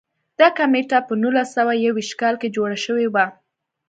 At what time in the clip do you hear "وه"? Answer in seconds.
3.13-3.25